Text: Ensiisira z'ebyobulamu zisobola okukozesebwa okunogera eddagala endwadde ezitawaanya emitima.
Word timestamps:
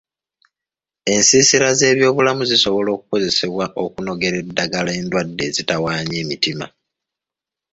Ensiisira 1.13 1.67
z'ebyobulamu 1.79 2.43
zisobola 2.51 2.89
okukozesebwa 2.95 3.65
okunogera 3.83 4.35
eddagala 4.43 4.91
endwadde 4.99 5.41
ezitawaanya 5.49 6.15
emitima. 6.23 6.65